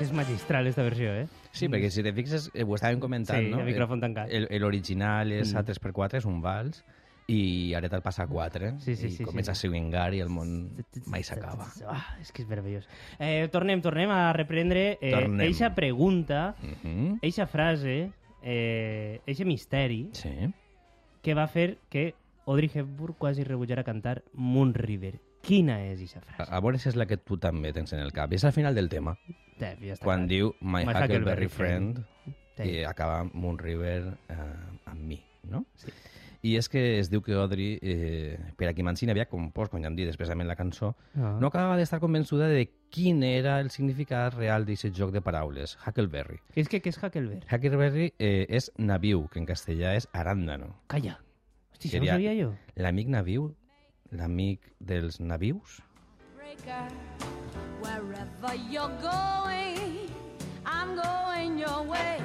És 0.04 0.12
magistral, 0.12 0.66
esta 0.68 0.82
versió, 0.84 1.14
eh? 1.16 1.26
Sí, 1.56 1.68
perquè 1.72 1.88
si 1.88 2.02
te 2.04 2.12
fixes, 2.12 2.50
eh, 2.52 2.64
ho 2.64 2.74
estàvem 2.76 3.00
comentant, 3.00 3.40
Sí, 3.40 3.48
no? 3.50 3.60
el 3.62 3.66
micròfon 3.70 4.00
tancat. 4.02 4.28
L'original 4.60 5.32
és 5.32 5.54
Mm. 5.54 5.56
a 5.56 5.62
3x4, 5.64 6.18
és 6.18 6.24
un 6.26 6.42
vals, 6.42 6.84
i 7.26 7.72
Aretha 7.72 7.96
el 7.96 8.02
passa 8.02 8.24
a 8.24 8.26
4, 8.28 8.74
Sí, 8.80 8.96
sí, 8.96 9.06
i 9.06 9.10
sí, 9.12 9.24
comença 9.24 9.54
sí. 9.54 9.66
a 9.66 9.70
swingar 9.70 10.12
i 10.12 10.20
el 10.20 10.28
món 10.28 10.72
mai 11.06 11.22
s'acaba. 11.24 11.68
Ah, 11.88 12.16
és 12.20 12.30
que 12.32 12.42
és 12.42 12.48
meravellós. 12.48 12.86
Eh, 13.18 13.48
tornem, 13.50 13.80
tornem 13.80 14.10
a 14.10 14.30
reprendre 14.34 14.98
eh, 15.00 15.10
Tornem. 15.10 15.40
eixa 15.40 15.74
pregunta, 15.74 16.54
Mhm. 16.60 17.20
eixa 17.22 17.46
frase, 17.46 18.10
eh, 18.42 19.20
eixe 19.26 19.44
misteri 19.46 20.10
Sí. 20.12 20.52
que 21.22 21.32
va 21.34 21.46
fer 21.46 21.78
que 21.88 22.14
Audrey 22.46 22.70
Hepburn 22.74 23.14
quasi 23.16 23.42
rebutjara 23.42 23.84
cantar 23.84 24.22
Moon 24.34 24.74
River. 24.74 25.18
Quina 25.44 25.76
és 25.90 26.00
eixa 26.00 26.18
A, 26.20 26.22
frase? 26.24 26.50
a 26.56 26.60
veure 26.64 26.78
si 26.80 26.88
és 26.88 26.96
la 26.96 27.06
que 27.06 27.18
tu 27.20 27.36
també 27.38 27.72
tens 27.76 27.92
en 27.92 28.00
el 28.00 28.12
cap. 28.16 28.32
És 28.32 28.44
al 28.44 28.52
final 28.56 28.74
del 28.74 28.88
tema, 28.88 29.16
Ja, 29.60 29.74
ja 29.78 29.94
està 29.94 30.02
quan 30.04 30.24
clar. 30.24 30.28
diu 30.28 30.54
My, 30.60 30.84
My 30.84 30.92
Huckleberry 30.94 31.14
Huckleberry 31.18 31.48
Friend, 31.48 32.00
Sí. 32.56 32.62
i 32.70 32.84
acaba 32.84 33.24
Moon 33.32 33.58
River 33.58 34.16
eh, 34.28 34.34
amb 34.86 35.00
mi, 35.00 35.20
no? 35.50 35.64
Sí. 35.74 35.90
I 36.44 36.56
és 36.58 36.68
que 36.68 36.98
es 37.00 37.08
diu 37.08 37.22
que 37.24 37.32
Audrey, 37.32 37.78
eh, 37.80 38.38
per 38.56 38.68
a 38.68 38.74
qui 38.74 38.82
Mancini 38.84 39.10
havia 39.14 39.24
compost, 39.30 39.70
com 39.72 39.80
ja 39.80 39.88
hem 39.88 39.96
dit 39.96 40.06
expressament 40.06 40.46
la 40.46 40.54
cançó, 40.56 40.94
Ah. 41.16 41.38
no 41.40 41.46
acabava 41.48 41.76
d'estar 41.78 42.00
convençuda 42.00 42.48
de 42.48 42.68
quin 42.90 43.22
era 43.24 43.60
el 43.60 43.70
significat 43.70 44.34
real 44.34 44.66
d'aquest 44.66 44.94
joc 44.94 45.10
de 45.10 45.22
paraules, 45.22 45.76
Huckleberry. 45.86 46.38
És 46.54 46.68
que 46.68 46.82
què 46.82 46.88
és 46.92 46.98
Huckleberry? 47.02 47.40
Huckleberry 47.50 48.12
eh, 48.18 48.46
és 48.50 48.70
naviu, 48.76 49.26
que 49.28 49.38
en 49.40 49.46
castellà 49.46 49.94
és 49.96 50.06
arándano. 50.12 50.76
Calla. 50.86 51.18
Hosti, 51.72 51.88
això 51.88 51.92
Seria- 51.98 52.12
no 52.12 52.16
sabia 52.18 52.34
jo. 52.44 52.54
L'amic 52.76 53.08
naviu, 53.08 53.54
l'amic 54.14 54.72
dels 54.80 55.20
navius, 55.20 55.80
breaker. 56.36 56.88
Wherever 57.82 58.54
you're 58.70 58.96
going, 59.02 60.10
I'm 60.64 60.94
going 60.96 61.58
your 61.58 61.82
way. 61.82 62.18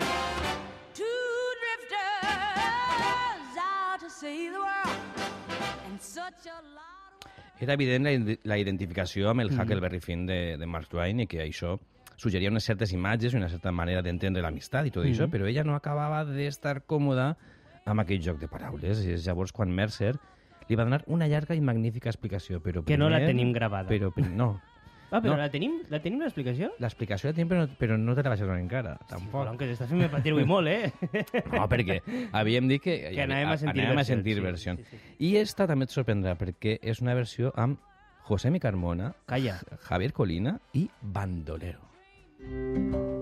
Two 0.94 1.06
drifters 1.62 3.58
out 3.58 4.00
to 4.00 4.10
see 4.10 4.50
the 4.50 4.60
world, 4.60 5.00
and 5.88 6.02
such 6.02 6.46
a 6.46 6.62
lot 6.76 7.26
of 7.26 7.60
Era 7.60 7.74
evident 7.76 8.06
la, 8.08 8.36
la 8.48 8.58
identificació 8.58 9.34
amb 9.34 9.44
el 9.44 9.50
Huckleberry 9.52 10.00
Finn 10.00 10.26
de, 10.26 10.56
de 10.58 10.66
Mark 10.66 10.88
Twain 10.88 11.20
i 11.20 11.28
que 11.28 11.42
això 11.44 11.76
suggeria 12.20 12.52
unes 12.52 12.64
certes 12.64 12.94
imatges 12.96 13.34
i 13.34 13.40
una 13.40 13.50
certa 13.52 13.74
manera 13.76 14.04
d'entendre 14.04 14.44
l'amistat 14.44 14.88
i 14.88 14.94
tot 14.96 15.04
això, 15.08 15.28
però 15.32 15.48
ella 15.48 15.66
no 15.68 15.76
acabava 15.76 16.24
d'estar 16.28 16.82
còmoda 16.88 17.34
amb 17.84 18.04
aquell 18.04 18.22
joc 18.24 18.40
de 18.40 18.48
paraules. 18.52 19.04
I 19.04 19.18
és 19.18 19.28
llavors 19.28 19.52
quan 19.56 19.72
Mercer 19.76 20.14
li 20.70 20.76
va 20.78 20.86
donar 20.86 21.04
una 21.08 21.28
llarga 21.28 21.56
i 21.56 21.62
magnífica 21.62 22.10
explicació, 22.10 22.62
però 22.64 22.86
Que 22.86 22.98
no 22.98 23.10
la 23.10 23.18
primer- 23.18 23.34
tenim 23.36 23.52
gravada. 23.54 23.90
Però, 23.90 24.12
pri- 24.14 24.30
no, 24.30 24.62
Ah, 25.12 25.20
però 25.24 25.32
no. 25.32 25.38
la 25.38 25.50
tenim? 25.50 25.80
La 25.90 26.00
tenim 26.00 26.20
l'explicació? 26.22 26.72
l'explicació 26.78 27.32
la 27.32 27.34
tenim, 27.34 27.50
però, 27.50 27.66
no- 27.66 27.76
però 27.80 27.98
no 27.98 28.14
te 28.14 28.22
la 28.22 28.30
vaig 28.30 28.40
donar 28.42 28.60
encara, 28.60 28.96
tampoc. 29.10 29.42
Però 29.48 29.58
que 29.58 29.66
s'està 29.74 29.88
fent 29.90 30.06
patir 30.12 30.32
avui 30.36 30.46
molt, 30.46 30.68
eh? 30.68 30.94
No, 31.52 31.68
perquè 31.68 32.00
havíem 32.32 32.68
dit 32.70 32.82
que, 32.84 33.10
Que 33.16 33.24
anàvem 33.24 33.50
a 33.50 33.58
sentir 33.58 33.82
anàvem 33.84 33.98
a 33.98 34.04
sentir 34.06 34.36
sí, 34.36 34.40
versions. 34.40 34.80
sí, 34.88 34.98
sí. 34.98 35.16
I 35.32 35.36
esta 35.38 35.66
també 35.66 35.86
et 35.86 35.90
sorprendrà, 35.90 36.38
perquè 36.38 36.78
és 36.84 37.02
una 37.02 37.16
versió 37.16 37.52
amb 37.56 37.80
José 38.30 38.52
Mi 38.52 38.60
Carmona, 38.60 39.16
Calla. 39.26 39.60
Javier 39.90 40.14
Colina 40.14 40.60
i 40.74 40.88
Bandolero. 41.02 41.80
Meravellosa 42.40 43.19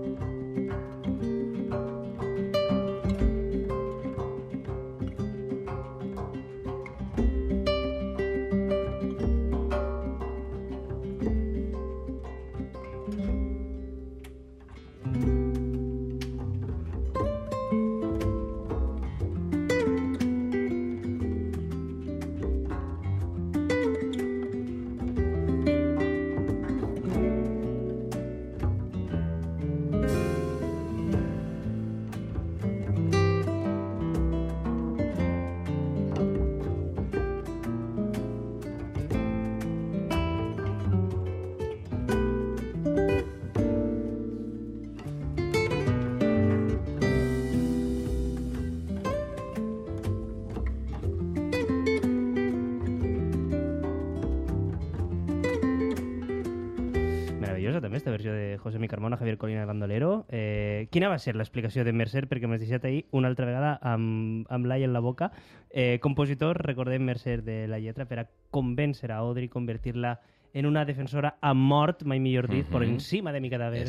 també 57.98 57.98
esta 57.98 58.10
versió 58.10 58.32
de 58.32 58.58
José 58.58 58.78
Mi 58.78 58.88
Carmona, 58.88 59.16
Javier 59.16 59.36
Colina 59.38 59.62
i 59.62 59.66
Bandolero. 59.66 60.26
Eh, 60.30 60.86
quina 60.90 61.08
va 61.08 61.18
ser 61.18 61.34
l'explicació 61.36 61.84
de 61.84 61.92
Mercer? 61.92 62.28
Perquè 62.28 62.46
m'has 62.46 62.60
deixat 62.60 62.84
ahir 62.84 63.06
una 63.12 63.28
altra 63.28 63.46
vegada 63.46 63.78
amb, 63.82 64.46
amb 64.50 64.66
l'ai 64.66 64.84
en 64.84 64.92
la 64.92 65.00
boca. 65.00 65.30
Eh, 65.70 65.98
compositor, 66.00 66.56
recordem 66.64 67.02
Mercer 67.04 67.42
de 67.42 67.66
la 67.68 67.78
lletra, 67.78 68.06
per 68.06 68.18
a 68.20 68.26
convèncer 68.50 69.10
a 69.10 69.18
Audrey, 69.18 69.48
convertir-la 69.48 70.20
en 70.54 70.64
una 70.64 70.84
defensora 70.86 71.36
a 71.42 71.52
mort, 71.54 72.04
mai 72.04 72.18
millor 72.20 72.48
dit, 72.48 72.64
Mhm. 72.64 72.72
por 72.72 72.82
encima 72.82 73.32
de 73.32 73.40
mi 73.40 73.50
cadàver 73.50 73.84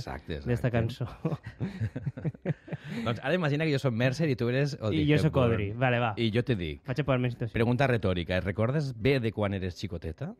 d'esta 0.46 0.70
cançó. 0.70 1.06
Doncs 3.06 3.20
ara 3.24 3.34
imagina 3.34 3.66
que 3.66 3.72
jo 3.72 3.80
soc 3.80 3.94
Mercer 3.94 4.30
i 4.30 4.36
tu 4.36 4.50
eres 4.50 4.76
Audrey 4.82 5.04
I 5.06 5.12
jo 5.12 5.18
soc 5.20 5.32
Hepburn. 5.32 5.52
Audrey. 5.52 5.72
Vale, 5.74 6.00
va. 6.00 6.14
I 6.18 6.32
jo 6.36 6.44
te 6.44 6.56
dic, 6.56 6.82
Vaig 6.86 7.00
a 7.00 7.04
posar-me 7.04 7.30
situació. 7.32 7.54
pregunta 7.54 7.88
retòrica, 7.88 8.38
et 8.38 8.44
recordes 8.44 8.94
bé 9.00 9.20
de 9.20 9.32
quan 9.32 9.54
eres 9.54 9.78
xicoteta? 9.80 10.34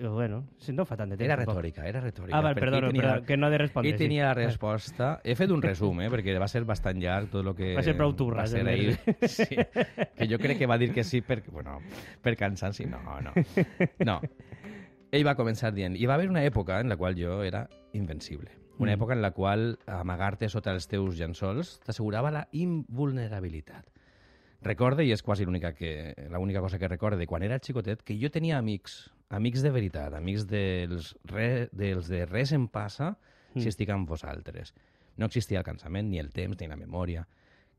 Eh, 0.00 0.08
Bueno, 0.08 0.46
si 0.58 0.72
no 0.72 0.84
fa 0.88 0.96
tant 0.96 1.10
de 1.12 1.16
temps. 1.18 1.26
Era 1.26 1.36
retòrica, 1.36 1.84
era 1.86 2.00
retòrica. 2.00 2.36
Ah, 2.38 2.40
val, 2.40 2.54
ell 2.56 2.60
tenia- 2.60 2.90
perdona, 2.90 3.26
que 3.26 3.36
no 3.36 3.48
he 3.48 3.50
de 3.50 3.58
respondre. 3.58 3.90
Ell 3.92 3.98
tenia 3.98 4.28
la 4.30 4.34
sí. 4.34 4.46
resposta... 4.46 5.20
He 5.24 5.34
fet 5.36 5.50
un 5.52 5.60
resum, 5.62 6.00
eh, 6.00 6.08
perquè 6.10 6.36
va 6.40 6.48
ser 6.48 6.64
bastant 6.64 6.98
llarg 7.02 7.28
tot 7.30 7.44
el 7.46 7.54
que... 7.54 7.74
Va 7.76 7.82
ser 7.84 7.94
prou 7.98 8.14
turres, 8.16 8.40
va 8.40 8.46
ser 8.46 8.66
ahir. 8.66 8.96
Sí, 9.28 9.46
que 10.16 10.28
jo 10.30 10.38
crec 10.40 10.58
que 10.58 10.66
va 10.70 10.78
dir 10.80 10.92
que 10.94 11.04
sí 11.04 11.20
per, 11.20 11.42
bueno, 11.52 11.78
per 12.22 12.34
cansanci. 12.36 12.86
No, 12.88 13.00
no. 13.20 13.34
No. 14.06 14.20
Ell 15.12 15.26
va 15.26 15.34
començar 15.36 15.72
dient... 15.74 15.96
Hi 16.00 16.06
va 16.08 16.14
haver 16.16 16.30
una 16.30 16.44
època 16.46 16.80
en 16.80 16.88
la 16.88 16.96
qual 16.96 17.14
jo 17.18 17.42
era 17.44 17.66
invencible. 17.92 18.50
Una 18.80 18.92
Mm. 18.92 18.96
època 18.96 19.12
en 19.12 19.20
la 19.20 19.30
qual 19.36 19.78
amagar-te 19.86 20.48
sota 20.48 20.72
els 20.72 20.86
teus 20.88 21.18
llençols 21.18 21.74
t'assegurava 21.84 22.30
la 22.32 22.46
invulnerabilitat. 22.56 23.90
Recorde, 24.62 25.04
i 25.04 25.12
és 25.12 25.20
quasi 25.22 25.44
l'única 25.44 25.74
cosa 25.74 26.78
que 26.78 26.88
recorde 26.88 27.18
de 27.20 27.26
quan 27.26 27.42
era 27.42 27.58
xicotet, 27.60 28.02
que 28.04 28.16
jo 28.20 28.30
tenia 28.30 28.56
amics, 28.58 29.10
amics 29.30 29.62
de 29.62 29.70
veritat, 29.70 30.14
amics 30.18 30.46
dels, 30.50 31.14
re, 31.30 31.68
dels 31.72 32.08
de 32.10 32.24
res 32.26 32.52
em 32.52 32.66
passa 32.68 33.16
si 33.54 33.64
Mm. 33.64 33.68
estic 33.68 33.90
amb 33.90 34.08
vosaltres. 34.08 34.74
No 35.16 35.26
existia 35.26 35.58
el 35.58 35.64
cansament, 35.64 36.08
ni 36.08 36.18
el 36.18 36.30
temps, 36.30 36.56
ni 36.60 36.68
la 36.68 36.76
memòria. 36.76 37.26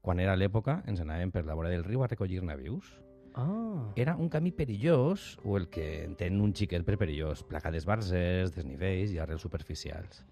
Quan 0.02 0.20
era 0.20 0.36
l'època, 0.36 0.82
ens 0.88 1.00
anàvem 1.00 1.32
per 1.32 1.46
la 1.46 1.54
vora 1.56 1.70
del 1.70 1.84
riu 1.84 2.04
a 2.04 2.08
recollir 2.08 2.42
navius. 2.44 2.98
Ah, 3.34 3.94
Era 3.96 4.16
un 4.18 4.28
camí 4.30 4.52
perillós, 4.52 5.38
o 5.46 5.56
el 5.58 5.70
que 5.70 6.04
entén 6.04 6.42
un 6.42 6.54
xiquet 6.54 6.84
per 6.84 6.98
perillós, 6.98 7.44
placa 7.44 7.72
d'esbarzers, 7.72 8.52
desnivells 8.54 9.12
i 9.12 9.20
arrels 9.20 9.42
superficials. 9.42 10.26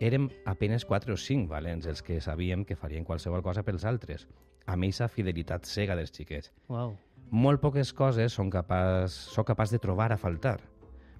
Érem 0.00 0.30
apenes 0.46 0.84
4 0.84 1.12
o 1.14 1.16
5 1.16 1.48
valents 1.48 1.86
els 1.86 2.02
que 2.02 2.20
sabíem 2.20 2.64
que 2.64 2.76
farien 2.76 3.04
qualsevol 3.04 3.42
cosa 3.42 3.62
pels 3.62 3.84
altres, 3.84 4.26
amb 4.66 4.84
eixa 4.84 5.08
fidelitat 5.08 5.66
cega 5.66 5.94
dels 5.96 6.10
xiquets. 6.12 6.52
uau. 6.68 6.96
Molt 7.30 7.62
poques 7.62 7.92
coses 7.96 8.34
són 8.36 8.50
capaç, 8.52 9.14
sóc 9.32 9.48
capaç 9.48 9.72
de 9.74 9.80
trobar 9.82 10.10
a 10.12 10.18
faltar, 10.20 10.58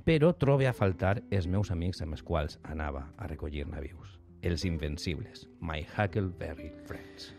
però 0.04 0.32
trobe 0.36 0.68
a 0.68 0.74
faltar 0.76 1.16
els 1.30 1.46
meus 1.46 1.70
amics 1.72 2.02
amb 2.04 2.16
els 2.16 2.22
quals 2.22 2.58
anava 2.62 3.06
a 3.16 3.30
recollir 3.30 3.64
navius. 3.66 4.18
Els 4.44 4.66
invencibles, 4.68 5.46
my 5.60 5.80
Huckleberry 5.96 6.70
Friends. 6.84 7.32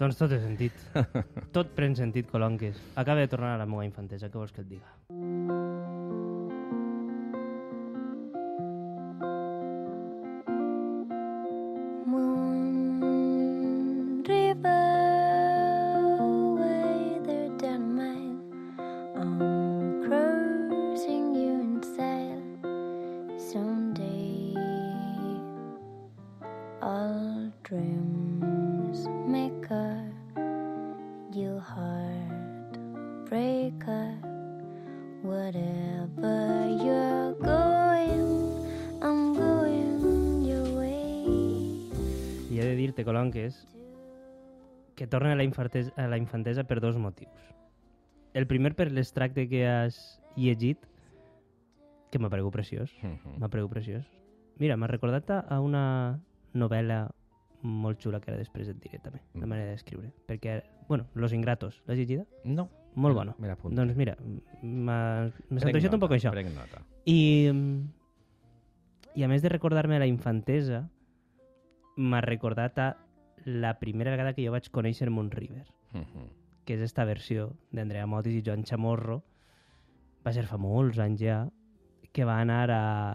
Doncs 0.00 0.18
tot 0.18 0.32
té 0.34 0.40
sentit. 0.42 0.74
tot 1.54 1.70
pren 1.76 1.94
sentit, 1.94 2.26
Colonques. 2.30 2.80
Acaba 2.98 3.22
de 3.22 3.30
tornar 3.30 3.54
a 3.54 3.62
la 3.62 3.68
meva 3.70 3.86
infantesa, 3.86 4.26
què 4.26 4.40
vols 4.40 4.52
que 4.52 4.66
et 4.66 4.74
diga? 4.74 4.90
Moon 5.14 5.73
dreams 27.64 29.08
maker, 29.26 30.04
you 31.32 31.58
heartbreaker. 31.58 32.76
Whatever 35.22 36.68
you're 36.84 37.32
going, 37.40 38.68
I'm 39.00 39.32
going 39.32 40.44
your 40.44 40.76
way. 40.76 41.24
I 42.50 42.52
he 42.52 42.60
de 42.60 42.76
dir-te, 42.76 43.02
Colonques, 43.04 43.66
que 44.94 45.06
torna 45.06 45.32
a 45.32 45.36
la, 45.36 45.44
infantesa, 45.44 45.90
a 45.96 46.06
la 46.06 46.18
infantesa 46.18 46.64
per 46.64 46.80
dos 46.80 46.98
motius. 46.98 47.32
El 48.34 48.46
primer 48.46 48.74
per 48.76 48.92
l'extracte 48.92 49.48
que 49.48 49.66
has 49.66 50.20
llegit, 50.36 50.76
que 52.12 52.18
m'ha 52.18 52.28
paregut 52.28 52.52
preciós. 52.52 52.92
Mhm. 53.00 53.38
M'ha 53.40 53.48
paregut 53.48 53.70
preciós. 53.72 54.04
Mira, 54.58 54.76
m'ha 54.76 54.86
recordat 54.86 55.30
a 55.30 55.60
una 55.60 56.20
novel·la 56.52 57.08
molt 57.64 57.98
xula 57.98 58.20
que 58.20 58.30
ara 58.30 58.38
després 58.38 58.68
et 58.68 58.76
diré 58.80 58.98
també, 59.00 59.20
la 59.34 59.46
Mm. 59.46 59.48
manera 59.48 59.70
d'escriure. 59.72 60.12
Perquè, 60.28 60.62
bueno, 60.88 61.06
Los 61.14 61.32
Ingratos, 61.32 61.82
l'has 61.86 61.96
llegida? 61.98 62.26
No. 62.44 62.68
Molt 62.94 63.16
bona. 63.16 63.34
me 63.38 63.48
l'apunto. 63.48 63.74
Doncs 63.74 63.96
mira, 63.96 64.16
m'ha 64.62 65.24
antoixat 65.50 65.94
un 65.94 66.00
poc 66.00 66.12
això. 66.12 66.30
Prenc 66.30 66.52
nota. 66.54 66.82
I, 67.06 67.50
mm, 67.52 67.88
I 69.16 69.22
a 69.24 69.28
més 69.28 69.42
de 69.42 69.48
recordar-me 69.48 69.98
la 69.98 70.06
infantesa, 70.06 70.88
m'ha 71.96 72.20
recordat 72.20 72.78
a 72.78 72.96
la 73.44 73.78
primera 73.78 74.10
vegada 74.10 74.32
que 74.34 74.44
jo 74.44 74.50
vaig 74.52 74.68
conèixer 74.70 75.10
Moon 75.10 75.30
River, 75.30 75.66
Mhm. 75.92 76.28
que 76.64 76.74
és 76.74 76.80
esta 76.80 77.04
versió 77.04 77.56
d'Andrea 77.72 78.06
Motis 78.06 78.34
i 78.34 78.42
Joan 78.42 78.64
Chamorro. 78.64 79.22
Va 80.26 80.32
ser 80.32 80.46
fa 80.46 80.56
molts 80.56 80.98
anys 80.98 81.20
ja, 81.20 81.48
que 82.12 82.24
va 82.24 82.40
anar 82.40 82.70
a, 82.70 83.12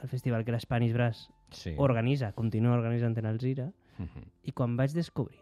al 0.00 0.08
festival 0.08 0.44
que 0.44 0.52
l'Spanish 0.52 0.92
Brass 0.92 1.30
Sí. 1.50 1.74
organitza, 1.78 2.32
continua 2.32 2.74
organitzant 2.74 3.16
en 3.18 3.26
Alzira, 3.26 3.72
Mhm. 3.98 4.24
i 4.44 4.52
quan 4.52 4.76
vaig 4.76 4.92
descobrir 4.92 5.40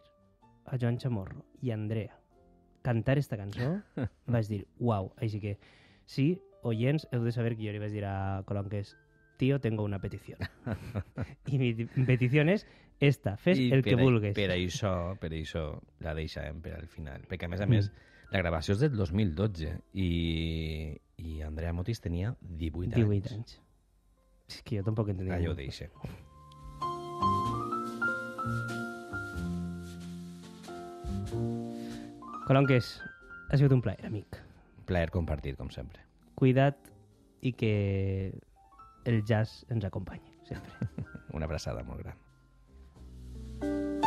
a 0.66 0.78
Joan 0.78 0.98
Chamorro 0.98 1.44
i 1.62 1.70
a 1.70 1.74
Andrea 1.74 2.18
cantar 2.82 3.18
esta 3.18 3.36
cançó, 3.36 3.80
vaig 4.26 4.46
dir, 4.48 4.66
uau, 4.78 5.12
així 5.16 5.40
que 5.40 5.58
sí, 6.06 6.40
oients, 6.62 7.06
heu 7.12 7.22
de 7.24 7.32
saber 7.32 7.56
que 7.56 7.64
jo 7.66 7.72
li 7.72 7.78
vaig 7.80 7.92
dir 7.92 8.04
a 8.04 8.42
Colonques, 8.46 8.96
tío, 9.36 9.58
tengo 9.60 9.82
una 9.84 9.98
petición. 10.00 10.38
I 11.46 11.58
mi 11.58 11.74
petición 12.06 12.48
és 12.48 12.66
esta, 13.00 13.36
fes 13.36 13.58
I 13.58 13.70
el 13.72 13.82
que 13.82 13.94
a- 13.94 14.00
vulgues. 14.00 14.34
Per 14.36 14.50
això, 14.54 15.16
per 15.18 15.32
això 15.32 15.80
la 16.00 16.14
deixarem 16.14 16.60
per 16.62 16.74
al 16.78 16.86
final. 16.88 17.22
Perquè, 17.28 17.44
a 17.46 17.48
més 17.48 17.60
a 17.60 17.66
Mm. 17.66 17.70
més, 17.70 17.90
la 18.30 18.38
gravació 18.38 18.74
és 18.74 18.80
del 18.80 18.94
2012 18.96 19.80
i, 19.92 20.96
i 21.18 21.40
Andrea 21.42 21.72
Motis 21.72 22.00
tenia 22.00 22.36
18, 22.40 22.94
18 22.94 23.32
anys. 23.32 23.32
anys. 23.32 23.60
És 24.48 24.62
que 24.62 24.76
jo 24.78 24.84
tampoc 24.84 25.08
entenia. 25.08 25.34
Allò 25.36 25.50
ho 25.52 25.54
deixa. 25.58 25.88
Colonques, 32.44 33.00
Ha 33.50 33.56
sigut 33.56 33.72
un 33.72 33.82
plaer, 33.84 34.04
amic. 34.06 34.36
Plaer 34.88 35.10
compartit, 35.14 35.56
com 35.56 35.70
sempre. 35.70 36.02
Cuida't 36.34 36.90
i 37.44 37.52
que 37.54 38.32
el 39.04 39.22
jazz 39.28 39.64
ens 39.70 39.84
acompanyi, 39.84 40.32
sempre. 40.48 40.88
Una 41.36 41.46
abraçada 41.46 41.84
molt 41.86 42.04
gran. 42.04 44.03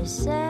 World. 0.00 0.49